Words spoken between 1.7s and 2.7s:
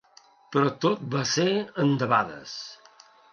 endebades.